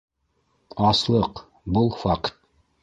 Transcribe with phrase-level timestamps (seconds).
[0.91, 1.45] Аслыҡ,
[1.77, 2.39] был— факт.